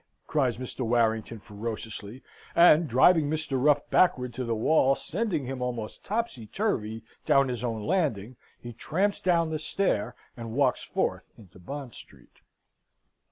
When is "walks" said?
10.55-10.83